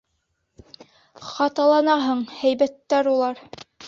[1.27, 3.43] Хаталанаһың, һәйбәттәр улар.